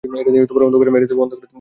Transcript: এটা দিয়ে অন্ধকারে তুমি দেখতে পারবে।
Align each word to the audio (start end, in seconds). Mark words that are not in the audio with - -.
এটা 0.21 0.31
দিয়ে 0.33 0.43
অন্ধকারে 0.61 0.89
তুমি 0.89 1.01
দেখতে 1.03 1.15
পারবে। 1.19 1.47